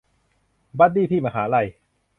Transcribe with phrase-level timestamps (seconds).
[0.79, 1.67] บัดดี้ที่มหาลัย